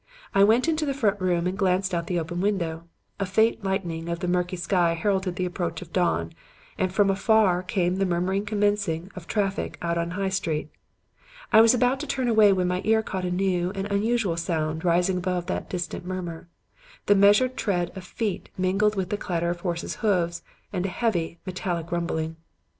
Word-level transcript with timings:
I 0.33 0.43
went 0.43 0.67
into 0.67 0.83
the 0.83 0.95
front 0.95 1.21
room 1.21 1.45
and 1.45 1.55
glanced 1.55 1.93
out 1.93 1.99
of 1.99 2.05
the 2.07 2.19
open 2.19 2.41
window. 2.41 2.85
A 3.19 3.25
faint 3.27 3.63
lightening 3.63 4.09
of 4.09 4.17
the 4.17 4.27
murky 4.27 4.55
sky 4.55 4.93
heralded 4.95 5.35
the 5.35 5.45
approach 5.45 5.79
of 5.83 5.93
dawn, 5.93 6.33
and 6.75 6.91
from 6.91 7.11
afar 7.11 7.61
came 7.61 7.97
the 7.97 8.05
murmur 8.07 8.33
of 8.33 8.47
commencing 8.47 9.11
traffic 9.27 9.77
out 9.79 9.99
in 9.99 10.09
High 10.17 10.29
Street. 10.29 10.69
I 11.53 11.61
was 11.61 11.75
about 11.75 11.99
to 11.99 12.07
turn 12.07 12.27
away 12.27 12.51
when 12.51 12.67
my 12.67 12.81
ear 12.83 13.03
caught 13.03 13.25
a 13.25 13.29
new 13.29 13.71
and 13.75 13.85
unusual 13.91 14.37
sound 14.37 14.83
rising 14.83 15.17
above 15.19 15.45
that 15.45 15.69
distant 15.69 16.03
murmur; 16.03 16.47
the 17.05 17.13
measured 17.13 17.55
tread 17.55 17.95
of 17.95 18.03
feet 18.03 18.49
mingling 18.57 18.95
with 18.97 19.11
the 19.11 19.17
clatter 19.17 19.51
of 19.51 19.59
horses' 19.61 19.97
hoofs 19.97 20.41
and 20.73 20.83
a 20.87 20.89
heavy, 20.89 21.37
metallic 21.45 21.91
rumbling. 21.91 22.37